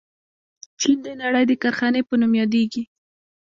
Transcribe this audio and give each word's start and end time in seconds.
چین 0.81 0.97
د 1.05 1.07
نړۍ 1.21 1.43
د 1.47 1.53
کارخانې 1.61 2.01
په 2.09 2.13
نوم 2.19 2.33
یادیږي. 2.41 2.83